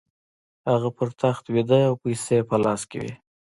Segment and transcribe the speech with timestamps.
[0.69, 3.13] هغه پر تخت ویده او پیسې یې په لاس کې وې